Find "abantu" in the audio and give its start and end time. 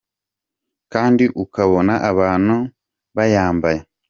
2.11-2.55